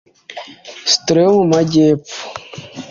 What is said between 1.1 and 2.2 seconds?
yo mu majyepfo